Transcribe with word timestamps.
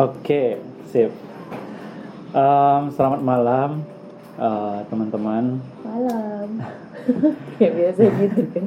Oke, 0.00 0.56
sip. 0.88 1.12
Em, 2.32 2.82
selamat 2.96 3.20
malam 3.20 3.84
eh, 4.40 4.78
teman-teman. 4.88 5.60
Malam. 5.84 6.48
Kayak 7.60 7.72
biasa 7.76 8.00
gitu 8.08 8.40
kan. 8.48 8.64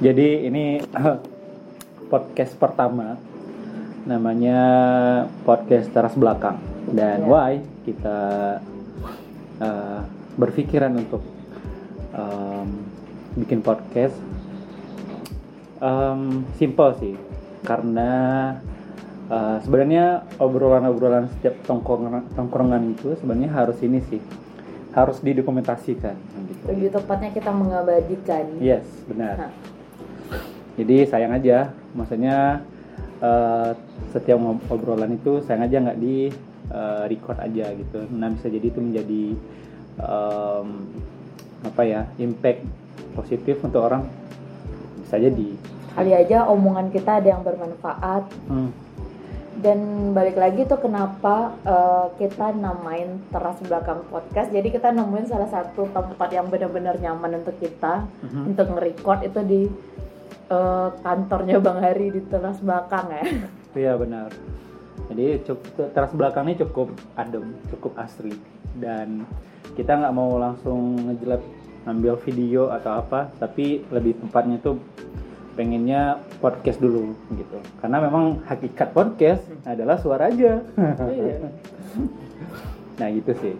Jadi 0.00 0.28
ini 0.48 0.80
podcast 2.08 2.56
pertama, 2.56 3.20
namanya 4.08 4.60
podcast 5.44 5.92
teras 5.92 6.16
belakang. 6.16 6.56
Dan 6.88 7.20
Ya. 7.20 7.28
why 7.28 7.52
kita 7.84 8.18
eh, 9.60 10.00
berpikiran 10.40 10.96
untuk 10.96 11.20
em, 12.16 12.68
bikin 13.36 13.60
podcast? 13.60 14.16
Em, 15.78 16.42
simple 16.58 16.90
sih, 16.98 17.14
karena 17.62 18.10
eh, 19.30 19.56
sebenarnya 19.62 20.26
obrolan-obrolan 20.42 21.30
setiap 21.38 21.54
tongkrongan 21.70 22.26
tongkrongan 22.34 22.98
itu 22.98 23.14
sebenarnya 23.14 23.54
harus 23.54 23.78
ini 23.86 24.02
sih, 24.10 24.18
harus 24.90 25.22
didokumentasikan. 25.22 26.18
Gitu. 26.50 26.62
Lebih 26.66 26.98
tepatnya 26.98 27.30
kita 27.30 27.54
mengabadikan. 27.54 28.58
Yes, 28.58 28.82
benar. 29.06 29.48
Nah. 29.48 29.52
Jadi 30.74 31.06
sayang 31.06 31.38
aja, 31.38 31.70
maksudnya 31.94 32.66
eh, 33.22 33.70
setiap 34.10 34.42
obrolan 34.66 35.14
itu 35.14 35.46
sayang 35.46 35.62
aja 35.62 35.78
nggak 35.78 36.00
di 36.02 36.34
eh, 36.74 37.04
record 37.06 37.38
aja 37.38 37.70
gitu. 37.70 38.02
Nah 38.10 38.34
bisa 38.34 38.50
jadi 38.50 38.66
itu 38.66 38.82
menjadi 38.82 39.24
em, 40.02 40.68
apa 41.62 41.82
ya 41.86 42.06
impact 42.18 42.66
positif 43.14 43.62
untuk 43.62 43.82
orang 43.82 44.06
bisa 45.08 45.16
jadi. 45.16 45.48
Kali 45.96 46.12
aja 46.12 46.44
omongan 46.44 46.92
kita 46.92 47.18
ada 47.18 47.28
yang 47.32 47.40
bermanfaat 47.40 48.28
Hmm, 48.46 48.70
dan 49.58 49.78
balik 50.14 50.36
lagi 50.38 50.68
tuh 50.68 50.78
kenapa 50.78 51.56
eh, 51.64 52.06
kita 52.20 52.52
namain 52.54 53.18
teras 53.32 53.56
belakang 53.64 54.04
podcast. 54.06 54.52
Jadi 54.52 54.68
kita 54.70 54.92
nemuin 54.92 55.26
salah 55.26 55.48
satu 55.48 55.88
tempat 55.90 56.28
yang 56.30 56.46
benar-benar 56.46 57.00
nyaman 57.00 57.40
untuk 57.40 57.56
kita 57.58 58.04
Mhm. 58.22 58.54
untuk 58.54 58.66
nge-record 58.76 59.20
itu 59.24 59.40
di 59.42 59.62
eh, 60.48 60.88
kantornya 61.00 61.56
Bang 61.58 61.80
Hari 61.80 62.08
di 62.08 62.20
teras 62.24 62.60
belakang 62.60 63.08
ya. 63.08 63.24
Iya 63.74 63.92
benar. 63.96 64.28
Jadi 65.08 65.40
cukup 65.44 65.92
teras 65.92 66.12
belakang 66.12 66.44
ini 66.48 66.56
cukup 66.60 66.88
adem, 67.16 67.56
cukup 67.72 67.96
asri 67.96 68.32
dan 68.76 69.24
kita 69.72 69.92
nggak 69.92 70.14
mau 70.14 70.36
langsung 70.36 70.96
ngejelek 71.00 71.42
ambil 71.84 72.16
video 72.20 72.68
atau 72.68 73.00
apa, 73.00 73.32
tapi 73.36 73.80
lebih 73.88 74.20
tepatnya 74.20 74.60
tuh 74.60 74.76
pengennya 75.58 76.22
podcast 76.38 76.78
dulu 76.78 77.18
gitu. 77.34 77.58
Karena 77.82 77.98
memang 77.98 78.46
hakikat 78.46 78.94
podcast 78.94 79.42
adalah 79.66 79.98
suara 79.98 80.30
aja. 80.30 80.62
Iya. 80.78 81.50
nah 83.02 83.08
gitu 83.10 83.34
sih. 83.42 83.58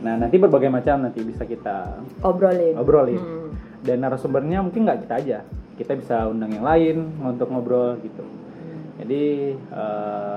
Nah 0.00 0.16
nanti 0.16 0.40
berbagai 0.40 0.72
macam 0.72 1.04
nanti 1.04 1.20
bisa 1.20 1.44
kita 1.44 2.00
Obrolin. 2.24 2.80
obrolin. 2.80 3.20
Hmm. 3.20 3.52
Dan 3.84 4.00
narasumbernya 4.00 4.64
mungkin 4.64 4.88
nggak 4.88 5.04
kita 5.04 5.14
aja, 5.20 5.38
kita 5.76 5.92
bisa 6.00 6.32
undang 6.32 6.56
yang 6.56 6.64
lain 6.64 7.12
untuk 7.20 7.52
ngobrol 7.52 8.00
gitu. 8.00 8.24
Jadi 8.96 9.52
eh, 9.52 10.36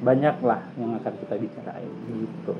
banyak 0.00 0.36
lah 0.40 0.64
yang 0.80 0.96
akan 1.04 1.12
kita 1.20 1.34
bicarain 1.36 1.92
gitu. 2.08 2.54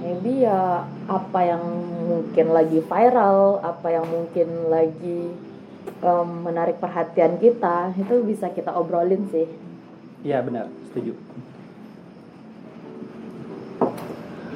Maybe 0.00 0.42
ya 0.42 0.84
apa 1.06 1.40
yang 1.44 1.62
mungkin 2.08 2.46
lagi 2.50 2.82
viral, 2.82 3.62
apa 3.62 3.88
yang 3.94 4.06
mungkin 4.08 4.48
lagi 4.72 5.49
em, 5.98 6.28
menarik 6.46 6.78
perhatian 6.78 7.42
kita, 7.42 7.90
itu 7.98 8.22
bisa 8.22 8.46
kita 8.54 8.70
obrolin 8.78 9.26
sih. 9.34 9.50
Iya 10.22 10.44
benar, 10.46 10.70
setuju. 10.90 11.18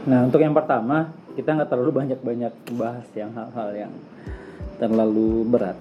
Nah 0.04 0.28
untuk 0.28 0.38
yang 0.38 0.53
pertama 0.53 1.10
kita 1.34 1.50
nggak 1.56 1.70
terlalu 1.72 1.91
banyak-banyak 2.04 2.54
bahas 2.78 3.08
yang 3.19 3.34
hal-hal 3.34 3.70
yang 3.75 3.92
terlalu 4.78 5.42
berat, 5.48 5.78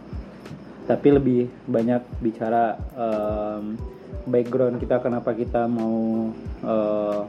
tapi 0.89 1.07
lebih 1.13 1.51
banyak 1.67 2.01
bicara 2.23 2.79
em, 2.95 3.77
background 4.23 4.79
kita 4.79 5.03
kenapa 5.03 5.35
kita 5.35 5.67
mau 5.67 6.31
eh, 6.63 7.22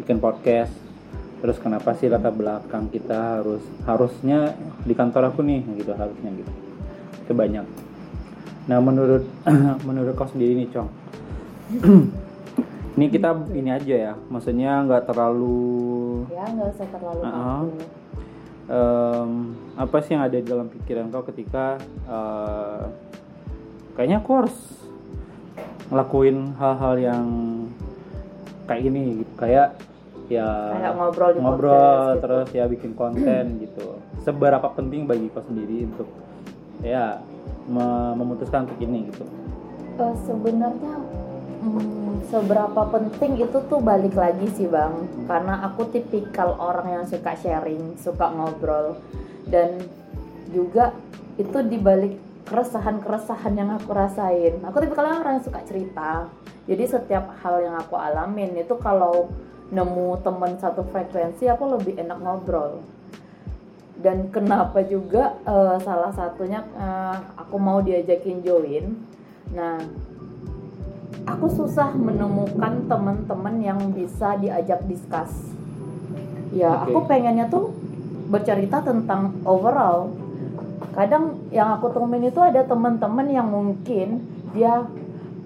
bikin 0.00 0.16
podcast, 0.18 0.72
terus 1.44 1.60
kenapa 1.60 1.92
sih 2.00 2.08
latar 2.08 2.32
belakang 2.32 2.88
kita 2.88 3.38
harus 3.38 3.60
harusnya 3.84 4.56
di 4.80 4.96
kantor 4.96 5.28
aku 5.28 5.44
nih 5.44 5.60
gitu 5.76 5.92
harusnya 5.92 6.32
gitu, 6.32 6.52
itu 7.24 7.32
banyak. 7.32 7.64
Nah 8.64 8.78
menurut 8.78 9.24
menurut 9.88 10.12
kau 10.12 10.24
sendiri 10.26 10.52
nih 10.54 10.68
Cong, 10.70 10.88
ini 12.96 13.06
kita 13.08 13.32
ini 13.50 13.70
aja 13.70 13.94
ya, 14.02 14.12
maksudnya 14.26 14.84
nggak 14.84 15.04
terlalu 15.06 16.24
Ya 16.28 16.44
nggak 16.44 16.68
usah 16.70 16.86
terlalu 16.88 17.20
Uh-uh. 17.20 17.60
kaku. 17.60 17.84
em, 18.66 19.30
apa 19.74 19.96
sih 20.00 20.12
yang 20.12 20.22
ada 20.22 20.36
di 20.36 20.46
dalam 20.46 20.68
pikiran 20.68 21.08
kau 21.08 21.24
ketika 21.24 21.76
eh, 22.04 22.82
kayaknya 23.94 24.18
aku 24.18 24.30
harus 24.34 24.56
ngelakuin 25.86 26.38
hal-hal 26.54 26.94
yang 26.98 27.26
kayak 28.64 28.84
ini 28.86 29.20
gitu 29.20 29.32
kayak 29.36 29.76
ya 30.24 30.72
Kayak 30.72 30.96
ngobrol 30.96 31.30
di 31.30 31.38
ngobrol 31.38 31.68
podcast 31.68 32.00
gitu. 32.08 32.22
terus 32.24 32.48
ya 32.50 32.64
bikin 32.64 32.92
konten 32.94 33.44
gitu 33.60 33.86
seberapa 34.18 34.64
penting 34.72 35.04
bagi 35.04 35.28
kau 35.28 35.44
sendiri 35.44 35.84
untuk 35.84 36.08
ya 36.82 37.20
me- 37.68 38.14
memutuskan 38.16 38.66
untuk 38.66 38.78
ini 38.80 39.10
gitu. 39.12 39.24
Eh, 39.94 40.14
sebenarnya 40.26 40.94
hmm, 41.62 42.26
seberapa 42.32 42.82
penting 42.90 43.38
itu 43.46 43.58
tuh 43.70 43.78
balik 43.78 44.18
lagi 44.18 44.50
sih 44.58 44.66
bang, 44.66 45.06
karena 45.30 45.62
aku 45.70 45.86
tipikal 45.92 46.58
orang 46.58 47.00
yang 47.00 47.04
suka 47.06 47.36
sharing, 47.38 47.94
suka 48.00 48.32
ngobrol, 48.34 48.98
dan 49.46 49.78
juga 50.50 50.90
itu 51.38 51.62
dibalik 51.62 52.18
keresahan-keresahan 52.50 53.54
yang 53.54 53.70
aku 53.72 53.94
rasain. 53.94 54.58
Aku 54.66 54.82
tipikal 54.82 55.08
orang 55.22 55.38
yang 55.40 55.46
suka 55.46 55.62
cerita, 55.62 56.28
jadi 56.66 56.84
setiap 56.88 57.38
hal 57.44 57.60
yang 57.60 57.76
aku 57.76 57.94
alamin 57.96 58.56
itu 58.56 58.74
kalau 58.80 59.30
nemu 59.72 60.20
temen 60.20 60.60
satu 60.60 60.84
frekuensi 60.92 61.48
aku 61.48 61.76
lebih 61.76 61.96
enak 61.96 62.20
ngobrol 62.20 62.84
dan 64.00 64.30
kenapa 64.34 64.82
juga 64.82 65.38
eh, 65.46 65.76
salah 65.82 66.10
satunya 66.10 66.66
eh, 66.74 67.16
aku 67.38 67.56
mau 67.58 67.78
diajakin 67.82 68.42
join 68.42 68.84
nah 69.54 69.78
aku 71.24 71.46
susah 71.46 71.94
menemukan 71.94 72.90
teman-teman 72.90 73.56
yang 73.62 73.80
bisa 73.94 74.34
diajak 74.40 74.82
diskus 74.90 75.54
ya 76.50 76.84
Oke. 76.84 76.90
aku 76.90 76.98
pengennya 77.06 77.46
tuh 77.46 77.70
bercerita 78.28 78.82
tentang 78.82 79.38
overall 79.46 80.10
kadang 80.94 81.38
yang 81.50 81.74
aku 81.78 81.90
temuin 81.90 82.30
itu 82.30 82.40
ada 82.42 82.62
teman-teman 82.66 83.26
yang 83.30 83.46
mungkin 83.46 84.26
dia 84.54 84.84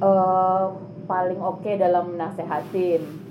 eh, 0.00 0.64
paling 1.08 1.40
oke 1.40 1.68
dalam 1.76 2.16
nasehatin 2.16 3.28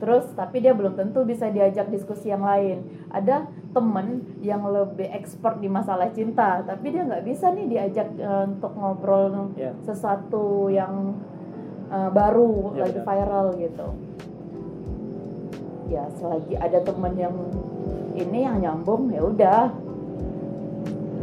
Terus 0.00 0.24
tapi 0.32 0.64
dia 0.64 0.72
belum 0.72 0.96
tentu 0.96 1.22
bisa 1.28 1.52
diajak 1.52 1.92
diskusi 1.92 2.32
yang 2.32 2.40
lain. 2.40 2.80
Ada 3.12 3.44
temen 3.70 4.06
yang 4.38 4.62
lebih 4.64 5.06
expert 5.08 5.56
di 5.56 5.66
masalah 5.66 6.10
cinta, 6.10 6.58
tapi 6.60 6.90
dia 6.90 7.02
nggak 7.02 7.22
bisa 7.22 7.50
nih 7.50 7.66
diajak 7.66 8.08
eh, 8.12 8.44
untuk 8.48 8.72
ngobrol 8.72 9.54
Ya. 9.54 9.70
sesuatu 9.80 10.42
yang 10.68 11.14
eh, 11.88 12.10
baru 12.10 12.74
Ya, 12.74 12.84
lagi 12.84 12.98
benar. 12.98 13.06
viral 13.06 13.46
gitu. 13.56 13.86
Ya 15.86 16.06
selagi 16.12 16.54
ada 16.54 16.78
temen 16.80 17.14
yang 17.14 17.34
ini 18.12 18.38
yang 18.40 18.56
nyambung 18.58 19.08
ya 19.08 19.22
udah. 19.22 19.62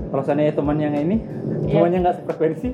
kalau 0.07 0.23
seandainya 0.23 0.55
teman 0.55 0.79
yang 0.79 0.95
ini 0.95 1.19
Iya. 1.67 1.83
temannya 1.83 1.97
nggak 1.99 2.15
sefrekuensi 2.17 2.69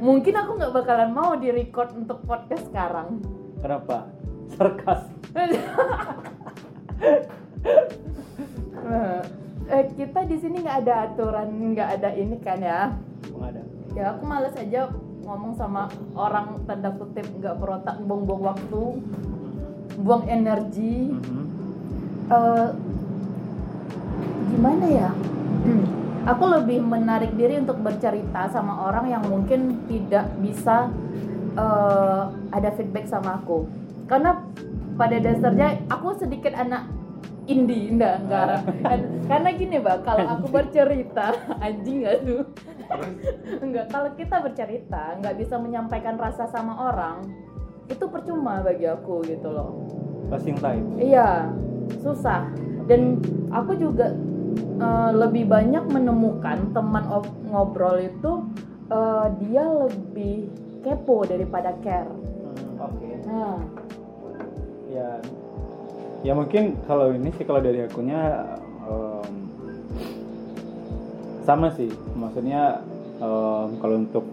mungkin 0.00 0.34
aku 0.34 0.50
nggak 0.56 0.72
bakalan 0.72 1.10
mau 1.10 1.34
di 1.34 1.46
record 1.48 1.94
untuk 1.94 2.26
podcast 2.26 2.66
sekarang. 2.66 3.22
kenapa 3.62 4.10
sarkas 4.50 5.06
kita 10.24 10.40
di 10.40 10.40
sini 10.40 10.56
nggak 10.64 10.78
ada 10.88 10.94
aturan, 11.04 11.48
nggak 11.76 11.88
ada 12.00 12.10
ini 12.16 12.36
kan 12.40 12.56
ya. 12.56 12.96
Nggak 13.28 13.48
ada 13.52 13.60
Ya 13.92 14.04
aku 14.16 14.24
males 14.24 14.56
aja 14.56 14.88
ngomong 15.20 15.52
sama 15.52 15.92
orang 16.16 16.64
tanda 16.64 16.96
kutip 16.96 17.28
nggak 17.28 17.60
berotak, 17.60 18.00
buang-buang 18.08 18.56
waktu, 18.56 18.82
buang 20.00 20.24
energi. 20.24 21.12
Mhm. 21.12 21.44
Eh, 22.32 22.68
gimana 24.48 24.86
ya? 24.88 25.10
aku 26.32 26.44
lebih 26.56 26.80
menarik 26.80 27.36
diri 27.36 27.60
untuk 27.60 27.84
bercerita 27.84 28.48
sama 28.48 28.88
orang 28.88 29.12
yang 29.12 29.28
mungkin 29.28 29.84
tidak 29.92 30.24
bisa 30.40 30.88
eh, 31.52 32.22
ada 32.48 32.72
feedback 32.80 33.12
sama 33.12 33.44
aku. 33.44 33.68
Karena 34.08 34.40
pada 34.96 35.20
dasarnya 35.20 35.84
aku 35.92 36.16
sedikit 36.16 36.56
anak 36.56 36.88
indie 37.44 37.92
enggak 37.92 38.24
enggak 38.24 38.64
Kan- 38.80 39.08
karena 39.28 39.48
gini 39.52 39.76
mbak 39.80 39.98
kalau 40.02 40.24
aku 40.26 40.46
bercerita 40.48 41.36
anjing 41.64 42.04
gak 42.04 42.24
tuh 42.24 42.42
enggak 43.60 43.86
kalau 43.88 44.10
kita 44.16 44.36
bercerita 44.40 45.02
nggak 45.20 45.36
bisa 45.36 45.54
menyampaikan 45.56 46.16
rasa 46.16 46.48
sama 46.48 46.92
orang 46.92 47.24
itu 47.84 48.04
percuma 48.08 48.64
bagi 48.64 48.88
aku 48.88 49.20
gitu 49.28 49.52
loh. 49.52 49.84
Passing 50.32 50.56
time 50.56 50.96
iya 50.96 51.52
susah. 52.00 52.48
Dan 52.88 53.20
aku 53.52 53.76
juga 53.76 54.08
eh, 54.80 55.10
lebih 55.12 55.44
banyak 55.44 55.84
menemukan 55.92 56.72
teman 56.72 57.04
ob- 57.12 57.36
ngobrol 57.44 58.00
itu 58.00 58.40
eh, 58.88 59.26
dia 59.44 59.68
lebih 59.68 60.48
kepo 60.80 61.28
daripada 61.28 61.76
care. 61.84 62.08
Hmm, 62.08 62.88
oke. 62.88 63.08
Nah. 63.28 63.60
Ya 64.88 65.20
ya 66.24 66.32
mungkin 66.32 66.80
kalau 66.82 67.12
ini 67.12 67.28
sih 67.30 67.44
kalau 67.44 67.60
dari 67.60 67.80
akunya 67.80 68.20
em, 68.82 69.32
sama 71.44 71.68
sih 71.70 71.86
maksudnya 72.14 72.80
em, 73.18 73.68
kalau 73.76 73.96
untuk 73.98 74.24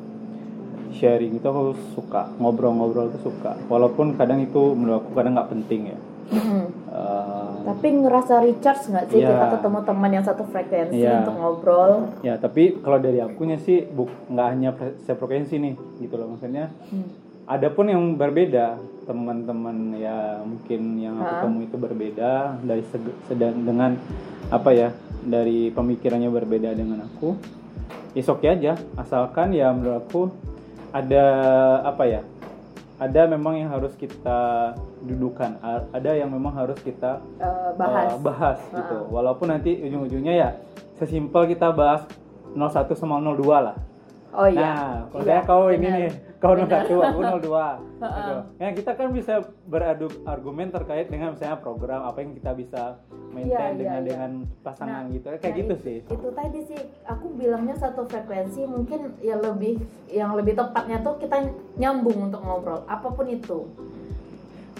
sharing 0.91 1.35
itu 1.35 1.43
aku 1.43 1.63
suka 1.91 2.31
ngobrol-ngobrol 2.37 3.11
itu 3.11 3.19
suka 3.21 3.59
walaupun 3.67 4.15
kadang 4.15 4.39
itu 4.39 4.71
menurut 4.71 5.03
aku 5.03 5.11
kadang 5.13 5.35
nggak 5.35 5.51
penting 5.51 5.81
ya 5.87 5.97
mm-mm. 6.31 6.63
Em, 6.91 7.51
tapi 7.61 7.87
ngerasa 7.93 8.39
recharge 8.39 8.87
nggak 8.87 9.05
sih 9.07 9.19
Iya. 9.19 9.27
kita 9.29 9.45
ketemu 9.53 9.79
teman 9.83 10.11
yang 10.11 10.25
satu 10.25 10.43
frekuensi 10.45 10.95
Iya. 10.97 11.23
untuk 11.23 11.35
ngobrol 11.35 11.91
ya 12.19 12.35
tapi 12.35 12.79
kalau 12.79 12.97
dari 12.97 13.19
akunya 13.19 13.55
sih 13.57 13.83
nggak 14.27 14.47
hanya 14.47 14.69
sefrekuensi 15.03 15.55
nih 15.57 15.73
gitu 15.99 16.15
loh 16.15 16.31
maksudnya 16.31 16.71
Hmm. 16.87 17.07
Ada 17.51 17.67
pun 17.67 17.83
yang 17.85 18.15
berbeda 18.15 18.79
teman-teman 19.03 19.97
ya 19.97 20.39
mungkin 20.39 20.81
yang 20.95 21.19
aku 21.19 21.33
temui 21.43 21.65
itu 21.67 21.75
berbeda 21.75 22.31
dari 22.63 22.83
sedang 23.27 23.59
dengan 23.61 23.91
apa 24.47 24.71
ya 24.71 24.89
dari 25.21 25.67
pemikirannya 25.69 26.31
berbeda 26.31 26.71
dengan 26.71 27.03
aku. 27.03 27.35
Is 28.11 28.27
oke 28.27 28.43
aja 28.43 28.79
asalkan 28.95 29.51
ya 29.51 29.71
menurut 29.71 30.03
aku 30.03 30.21
ada 30.91 31.25
apa 31.83 32.03
ya 32.03 32.21
ada 32.99 33.25
memang 33.25 33.57
yang 33.57 33.71
harus 33.71 33.95
kita 33.95 34.71
dudukan 35.01 35.57
ada 35.89 36.11
yang 36.13 36.29
memang 36.29 36.53
harus 36.53 36.77
kita 36.79 37.19
Eh, 37.39 37.71
bahas. 37.75 38.13
uh, 38.13 38.19
bahas 38.19 38.59
gitu. 38.69 38.95
Walaupun 39.09 39.49
nanti 39.49 39.75
ujung-ujungnya 39.81 40.33
ya 40.33 40.49
sesimpel 40.95 41.49
kita 41.49 41.71
bahas 41.71 42.05
01 42.53 42.93
sama 42.93 43.17
02 43.17 43.41
lah. 43.59 43.75
Oh 44.31 44.47
iya. 44.47 44.71
Nah, 44.71 44.95
kalau 45.11 45.23
saya 45.25 45.33
Iya, 45.33 45.47
kau 45.47 45.63
ini 45.67 45.87
nih, 45.87 46.09
kau 46.41 46.57
Benar. 46.57 46.89
01, 46.89 46.89
aku 46.89 47.19
02. 47.21 48.01
gitu. 48.01 48.33
Ya, 48.57 48.69
kita 48.73 48.91
kan 48.97 49.13
bisa 49.13 49.45
beradu 49.69 50.09
argumen 50.25 50.73
terkait 50.73 51.05
dengan 51.05 51.37
misalnya 51.37 51.61
program 51.61 52.01
apa 52.01 52.17
yang 52.25 52.33
kita 52.33 52.51
bisa 52.57 52.81
maintain 53.29 53.77
iya, 53.77 53.77
dengan 53.77 54.01
iya. 54.01 54.07
dengan 54.09 54.31
pasangan 54.65 55.05
Nah, 55.05 55.13
gitu. 55.13 55.25
Kayak 55.37 55.45
nah, 55.45 55.59
gitu 55.61 55.73
it- 55.77 55.83
sih. 55.85 55.97
itu 56.01 56.27
tadi 56.33 56.59
sih 56.65 56.81
aku 57.05 57.25
bilangnya 57.37 57.77
satu 57.77 58.09
frekuensi 58.09 58.65
mungkin 58.65 59.13
ya 59.21 59.37
lebih 59.37 59.85
yang 60.09 60.33
lebih 60.33 60.57
tepatnya 60.57 61.05
tuh 61.05 61.21
kita 61.21 61.45
nyambung 61.77 62.33
untuk 62.33 62.41
ngobrol 62.41 62.81
apa 62.89 63.07
pun 63.07 63.29
itu 63.29 63.69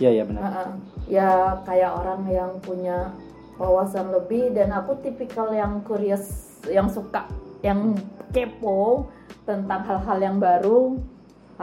Iya, 0.01 0.09
iya 0.17 0.23
benar. 0.25 0.41
Heeh. 0.41 0.69
ya 1.13 1.29
kayak 1.61 1.91
orang 1.93 2.25
yang 2.25 2.51
punya 2.65 3.13
wawasan 3.61 4.09
lebih 4.09 4.49
dan 4.49 4.73
aku 4.73 4.97
tipikal 4.97 5.53
yang 5.53 5.85
curious 5.85 6.57
yang 6.65 6.89
suka 6.89 7.29
yang 7.61 7.93
kepo 8.33 9.05
tentang 9.45 9.85
hal-hal 9.85 10.17
yang 10.17 10.37
baru 10.41 10.97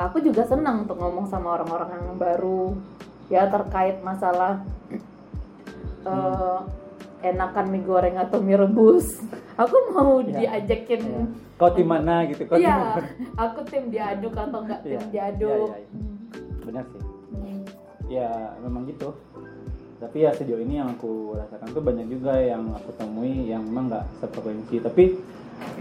aku 0.00 0.20
juga 0.20 0.44
senang 0.44 0.86
untuk 0.86 0.96
ngomong 0.96 1.26
sama 1.26 1.56
orang-orang 1.56 1.90
yang 1.98 2.16
baru 2.16 2.76
ya 3.26 3.48
terkait 3.48 3.98
masalah 4.00 4.62
eh, 6.04 6.58
enakan 7.24 7.66
mie 7.68 7.82
goreng 7.82 8.16
atau 8.16 8.38
mie 8.38 8.54
rebus 8.54 9.18
aku 9.60 9.74
mau 9.90 10.22
Iya. 10.22 10.60
diajakin 10.60 11.02
Iya. 11.02 11.22
Kau 11.58 11.74
tim 11.74 11.90
mana 11.90 12.22
gitu? 12.24 12.46
Kau 12.46 12.54
tim 12.54 12.62
Iya, 12.62 12.76
mana? 12.78 13.02
aku 13.44 13.60
tim 13.66 13.90
diaduk 13.90 14.30
atau 14.30 14.62
enggak 14.62 14.80
tim 14.86 14.94
Iya, 14.94 15.10
diaduk. 15.10 15.66
iya, 15.66 15.78
iya. 15.82 15.90
Benar 16.62 16.84
sih. 16.86 17.02
Hmm. 17.34 17.58
Ya, 18.06 18.28
memang 18.62 18.86
gitu. 18.86 19.10
Tapi 19.98 20.22
ya 20.22 20.30
sejauh 20.30 20.62
ini 20.62 20.78
yang 20.78 20.94
aku 20.94 21.34
rasakan 21.34 21.74
tuh 21.74 21.82
banyak 21.82 22.06
juga 22.06 22.38
yang 22.38 22.70
aku 22.70 22.94
temui 22.94 23.50
yang 23.50 23.66
memang 23.66 23.90
nggak 23.90 24.04
sefrekuensi. 24.22 24.78
Tapi 24.78 25.04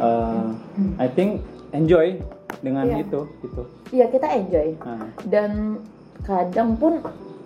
uh, 0.01 0.49
I 0.97 1.05
think 1.05 1.45
enjoy 1.69 2.17
dengan 2.59 2.85
Iya. 2.85 2.97
itu 2.99 3.19
gitu. 3.39 3.61
Iya 3.91 4.05
kita 4.07 4.27
enjoy 4.29 4.69
Nah, 4.79 5.07
dan 5.23 5.51
kadang 6.21 6.75
pun 6.75 6.99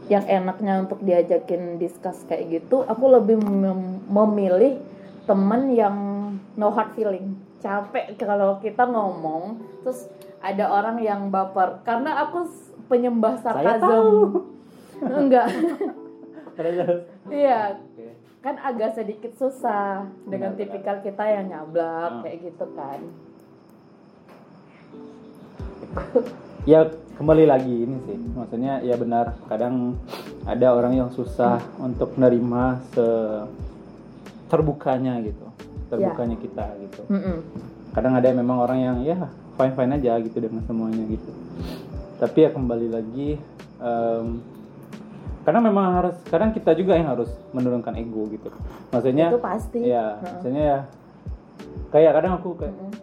yang 0.07 0.23
enaknya 0.23 0.81
untuk 0.81 0.99
diajakin 0.99 1.77
discuss 1.77 2.25
kayak 2.25 2.49
gitu, 2.51 2.83
aku 2.83 3.05
lebih 3.07 3.39
mem- 3.39 4.03
memilih 4.05 4.81
temen 5.23 5.71
yang 5.71 5.95
no 6.53 6.67
hard 6.69 6.91
feeling. 6.91 7.33
Capek 7.59 8.17
kalau 8.17 8.57
kita 8.57 8.83
ngomong 8.83 9.55
terus 9.81 10.09
ada 10.39 10.67
orang 10.67 10.97
yang 10.97 11.29
baper 11.29 11.79
karena 11.81 12.21
aku 12.21 12.49
penyembah 12.87 13.37
sarkasm. 13.39 14.41
Enggak. 15.21 15.47
Iya, 17.31 17.79
kan 18.39 18.55
agak 18.59 18.93
sedikit 18.93 19.31
susah 19.33 20.05
dengan 20.25 20.51
Benar, 20.51 20.59
benar. 20.59 20.59
tipikal 20.59 20.97
kita 20.99 21.23
yang 21.25 21.45
nyablak 21.47 22.11
Hmm. 22.11 22.21
kayak 22.21 22.37
gitu 22.43 22.65
kan. 22.75 22.99
Ya 26.63 26.85
kembali 27.17 27.45
lagi 27.45 27.75
ini 27.85 27.97
sih 28.05 28.17
maksudnya 28.33 28.81
ya 28.81 28.95
benar 28.97 29.37
kadang 29.45 29.97
ada 30.45 30.73
orang 30.73 30.93
yang 30.97 31.09
susah 31.13 31.61
untuk 31.77 32.17
menerima 32.17 32.81
se 32.93 33.05
terbukanya 34.49 35.21
gitu 35.21 35.45
terbukanya 35.87 36.37
kita 36.39 36.65
gitu 36.81 37.01
Mm-mm. 37.07 37.37
kadang 37.93 38.13
ada 38.17 38.33
memang 38.33 38.57
orang 38.63 38.79
yang 38.81 38.97
ya 39.05 39.17
fine 39.55 39.73
fine 39.75 39.91
aja 40.01 40.17
gitu 40.23 40.37
dengan 40.41 40.63
semuanya 40.65 41.03
gitu 41.07 41.31
tapi 42.17 42.45
ya 42.45 42.49
kembali 42.53 42.87
lagi 42.89 43.29
em, 43.79 44.25
karena 45.41 45.59
memang 45.61 45.85
harus 45.97 46.15
kadang 46.29 46.53
kita 46.53 46.77
juga 46.77 46.93
yang 46.93 47.09
harus 47.09 47.29
menurunkan 47.53 47.97
ego 47.97 48.29
gitu 48.29 48.49
maksudnya 48.93 49.33
Itu 49.33 49.41
pasti. 49.41 49.79
ya 49.85 50.17
maksudnya 50.21 50.63
ya 50.63 50.79
kayak 51.91 52.11
kadang 52.17 52.33
aku 52.39 52.49
kayak 52.59 52.75
Mm-mm. 52.75 52.93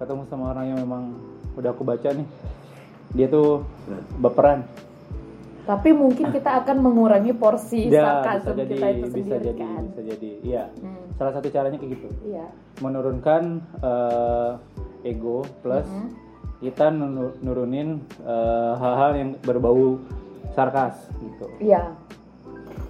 ketemu 0.00 0.22
sama 0.30 0.44
orang 0.54 0.64
yang 0.72 0.78
memang 0.82 1.04
udah 1.54 1.70
aku 1.70 1.82
baca 1.82 2.08
nih 2.10 2.26
dia 3.12 3.26
tuh 3.26 3.66
baperan 4.18 4.64
Tapi 5.62 5.94
mungkin 5.94 6.34
kita 6.34 6.58
akan 6.58 6.82
mengurangi 6.82 7.30
porsi 7.32 7.86
bisa 7.86 8.02
sarkasm 8.18 8.58
jadi 8.58 8.74
kita 8.74 8.86
itu 8.88 9.06
bisa 9.06 9.14
sendiri 9.30 9.46
jadi 9.46 9.52
kan. 9.56 9.82
bisa 9.86 10.00
jadi 10.08 10.30
iya 10.42 10.64
Hmm, 10.74 11.04
salah 11.14 11.32
satu 11.32 11.46
caranya 11.48 11.78
kayak 11.78 11.92
gitu 11.94 12.08
iya. 12.26 12.46
menurunkan 12.78 13.42
eh, 13.78 14.50
ego 15.04 15.46
plus 15.62 15.86
Mhm. 15.86 16.08
kita 16.60 16.86
nurunin 17.38 17.88
eh, 18.22 18.72
hal-hal 18.74 19.12
yang 19.14 19.30
berbau 19.38 20.02
sarkas 20.50 20.98
gitu 21.16 21.46
Iya. 21.60 21.94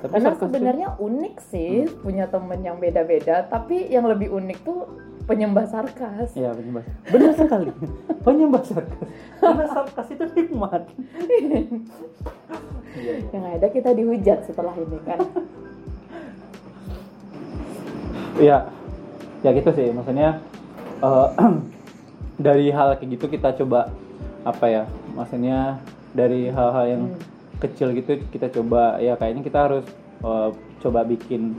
tapi 0.00 0.12
Karena 0.16 0.31
sebenarnya 0.35 0.88
unik 0.97 1.35
sih 1.45 1.73
punya 1.99 2.26
temen 2.26 2.59
yang 2.59 2.76
beda-beda, 2.76 3.47
tapi 3.47 3.87
yang 3.87 4.02
lebih 4.04 4.33
unik 4.33 4.59
tuh 4.62 4.88
penyembah 5.23 5.67
sarkas. 5.67 6.31
ya 6.35 6.50
penyembah 6.50 6.83
benar 7.09 7.33
sekali 7.33 7.71
penyembah 8.26 8.62
sarkas 8.62 9.09
karena 9.38 9.64
sarkas 9.69 10.07
itu 10.11 10.25
nikmat 10.35 10.83
Iya, 12.93 13.12
iya. 13.17 13.25
Yang 13.33 13.45
ada 13.57 13.67
kita 13.73 13.91
dihujat 13.97 14.38
setelah 14.45 14.76
ini 14.76 15.00
kan. 15.02 15.17
Iya, 18.37 18.69
ya 19.41 19.50
gitu 19.52 19.71
sih. 19.73 19.88
Maksudnya 19.91 20.45
eh, 21.00 21.29
dari 22.47 22.69
hal 22.69 23.00
kayak 23.00 23.11
gitu 23.17 23.26
kita 23.29 23.57
coba 23.57 23.88
apa 24.45 24.67
ya? 24.69 24.85
Maksudnya 25.12 25.81
dari 26.12 26.49
hal-hal 26.49 26.85
yang 26.87 27.02
Hmm. 27.09 27.21
kecil 27.62 27.95
gitu 27.95 28.19
kita 28.29 28.50
coba 28.50 28.99
ya 28.99 29.14
kayaknya 29.14 29.41
kita 29.41 29.59
harus 29.62 29.87
eh, 30.21 30.49
coba 30.83 31.00
bikin 31.07 31.55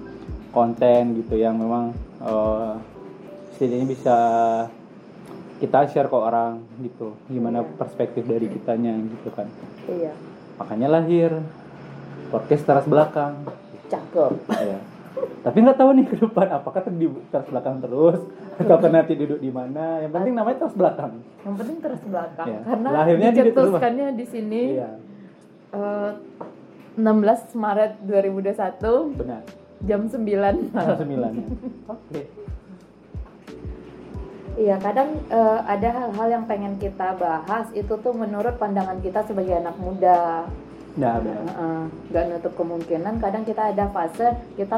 konten 0.51 1.17
gitu 1.17 1.33
yang 1.33 1.57
memang 1.57 1.95
eh, 2.21 2.73
setidaknya 3.53 3.87
bisa 3.87 4.17
kita 5.57 5.87
share 5.87 6.07
ke 6.07 6.17
orang 6.17 6.59
gitu. 6.79 7.15
Gimana 7.25 7.61
Iya. 7.61 7.71
perspektif 7.77 8.23
dari 8.23 8.47
kitanya 8.47 8.93
gitu 8.99 9.29
kan. 9.31 9.47
iya. 9.85 10.11
Makanya 10.55 10.87
lahir 10.91 11.31
podcast 12.29 12.63
teras 12.63 12.85
belakang. 12.85 13.45
Cakep. 13.87 14.31
Iya. 14.51 14.79
Tapi 15.39 15.57
nggak 15.59 15.77
tahu 15.77 15.89
nih 15.93 16.05
ke 16.09 16.15
depan 16.19 16.47
apakah 16.51 16.81
di 16.89 17.05
teras 17.29 17.45
belakang 17.45 17.77
terus 17.79 18.19
atau 18.55 18.87
nanti 18.87 19.13
duduk 19.13 19.37
di 19.37 19.49
mana. 19.49 20.01
Yang 20.01 20.11
penting 20.13 20.33
namanya 20.33 20.57
teras 20.59 20.75
belakang. 20.75 21.11
Yang 21.41 21.55
penting 21.55 21.77
terus 21.79 22.01
belakang 22.03 22.47
Iya. 22.49 22.59
karena 22.65 22.89
Lahirnya 22.91 23.29
di 23.29 23.37
dicetuskannya 23.39 24.07
di 24.13 24.25
sini 24.25 24.61
Iya, 24.73 24.89
eh, 25.71 26.11
16 26.93 27.53
Maret 27.53 27.91
2021 28.03 29.15
benar. 29.15 29.41
jam 29.81 30.01
9 30.05 30.55
Tanggal 30.69 30.97
9 30.97 31.33
ya. 31.33 31.45
Oke. 31.89 32.21
Iya, 34.53 34.77
kadang 34.77 35.17
eh, 35.33 35.59
ada 35.65 35.89
hal-hal 35.89 36.27
yang 36.29 36.45
pengen 36.45 36.77
kita 36.77 37.17
bahas 37.17 37.67
itu 37.73 37.89
tuh 37.89 38.13
menurut 38.13 38.61
pandangan 38.61 39.01
kita 39.01 39.25
sebagai 39.25 39.57
anak 39.57 39.73
muda. 39.81 40.45
Nah. 40.93 41.17
Heeh, 41.17 41.81
nggak 42.13 42.25
nutup 42.29 42.53
kemungkinan 42.53 43.17
kadang 43.17 43.41
kita 43.41 43.73
ada 43.73 43.89
fase 43.89 44.29
kita 44.53 44.77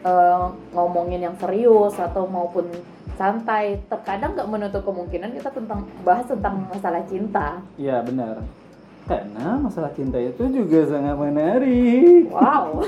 eh, 0.00 0.44
ngomongin 0.72 1.28
yang 1.28 1.36
serius 1.36 1.92
atau 2.00 2.24
maupun 2.24 2.72
santai 3.20 3.76
terkadang 3.92 4.32
nggak 4.32 4.48
menutup 4.48 4.82
kemungkinan 4.88 5.36
kita 5.36 5.52
tentang 5.52 5.84
bahas 6.00 6.24
tentang 6.24 6.64
masalah 6.72 7.04
cinta 7.04 7.60
Iya 7.76 8.00
benar. 8.00 8.40
Karena 9.04 9.60
masalah 9.60 9.92
cinta 9.92 10.16
itu 10.16 10.46
juga 10.48 10.88
sangat 10.88 11.20
menarik. 11.20 12.32
wow 12.32 12.80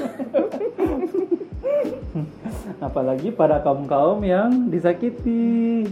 Apalagi 2.86 3.28
pada 3.34 3.60
kaum 3.60 3.84
kaum 3.84 4.24
yang 4.24 4.72
disakiti. 4.72 5.84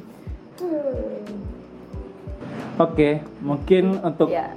Oke, 2.74 3.10
mungkin 3.38 4.00
untuk 4.00 4.28
ya 4.28 4.52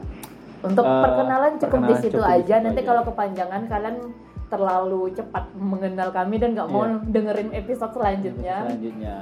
untuk 0.62 0.82
Eh, 0.82 1.02
perkenalan 1.04 1.52
cukup 1.56 1.62
di 1.62 1.70
perkenalan 1.86 2.02
situ 2.02 2.16
cukup 2.16 2.26
di 2.26 2.34
aja 2.42 2.56
nanti 2.60 2.82
aja. 2.82 2.88
kalau 2.90 3.02
kepanjangan 3.06 3.62
kalian 3.66 3.98
terlalu 4.46 5.02
cepat 5.12 5.46
mengenal 5.54 6.10
kami 6.10 6.36
dan 6.38 6.50
nggak 6.54 6.70
mau 6.70 6.84
Iya. 6.84 7.06
dengerin 7.06 7.50
episode 7.54 7.94
selanjutnya 7.94 8.56
selanjutnya. 8.64 9.16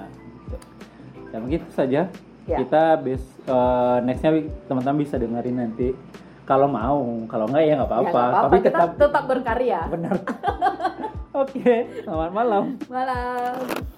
Ya 1.29 1.37
mungkin 1.37 1.59
itu 1.59 1.73
saja. 1.73 2.01
Ya. 2.43 2.57
Kita 2.59 2.83
bes 2.97 3.23
eh, 3.41 3.97
nextnya 4.03 4.31
teman-teman 4.67 4.99
bisa 4.99 5.15
dengerin 5.17 5.57
nanti. 5.57 5.91
Kalau 6.43 6.67
mau, 6.67 6.99
kalau 7.25 7.47
enggak 7.47 7.63
ya 7.63 7.73
nggak 7.73 7.87
Ya, 7.87 7.91
apa-apa. 7.93 8.03
nggak 8.03 8.23
apa-apa, 8.29 8.45
Tapi 8.45 8.57
kita 8.57 8.69
tetap 8.69 8.89
tetap 8.99 9.23
berkarya 9.25 9.79
benar. 9.89 10.15
Oke, 11.41 11.73
selamat 12.03 12.31
malam. 12.31 12.63
malam 12.87 13.91